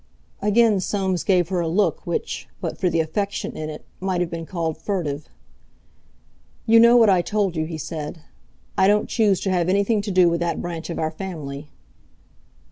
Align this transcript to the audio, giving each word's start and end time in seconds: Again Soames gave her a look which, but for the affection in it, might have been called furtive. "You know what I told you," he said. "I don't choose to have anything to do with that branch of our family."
Again 0.41 0.79
Soames 0.79 1.23
gave 1.23 1.49
her 1.49 1.59
a 1.59 1.67
look 1.67 2.07
which, 2.07 2.47
but 2.59 2.75
for 2.75 2.89
the 2.89 2.99
affection 2.99 3.55
in 3.55 3.69
it, 3.69 3.85
might 3.99 4.19
have 4.19 4.31
been 4.31 4.47
called 4.47 4.79
furtive. 4.79 5.29
"You 6.65 6.79
know 6.79 6.97
what 6.97 7.07
I 7.07 7.21
told 7.21 7.55
you," 7.55 7.65
he 7.65 7.77
said. 7.77 8.23
"I 8.75 8.87
don't 8.87 9.07
choose 9.07 9.39
to 9.41 9.51
have 9.51 9.69
anything 9.69 10.01
to 10.01 10.09
do 10.09 10.27
with 10.27 10.39
that 10.39 10.59
branch 10.59 10.89
of 10.89 10.97
our 10.97 11.11
family." 11.11 11.69